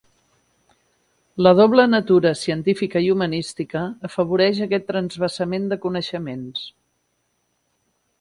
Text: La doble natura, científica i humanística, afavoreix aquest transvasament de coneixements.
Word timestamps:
La 1.47 1.49
doble 1.57 1.83
natura, 1.89 2.31
científica 2.39 3.03
i 3.07 3.11
humanística, 3.15 3.83
afavoreix 4.09 4.63
aquest 4.67 4.87
transvasament 4.93 5.69
de 5.75 5.79
coneixements. 5.85 6.65